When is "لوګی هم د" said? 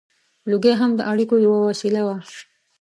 0.51-1.01